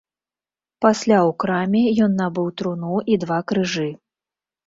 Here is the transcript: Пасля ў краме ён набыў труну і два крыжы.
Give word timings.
Пасля 0.85 1.17
ў 1.17 1.31
краме 1.43 1.81
ён 2.07 2.11
набыў 2.21 2.47
труну 2.61 2.95
і 3.13 3.17
два 3.25 3.37
крыжы. 3.51 3.89